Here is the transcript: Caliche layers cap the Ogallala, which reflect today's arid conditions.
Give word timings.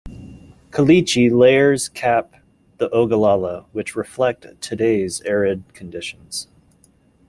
Caliche 0.71 1.29
layers 1.29 1.87
cap 1.87 2.33
the 2.79 2.89
Ogallala, 2.91 3.67
which 3.71 3.95
reflect 3.95 4.47
today's 4.59 5.21
arid 5.27 5.63
conditions. 5.75 6.47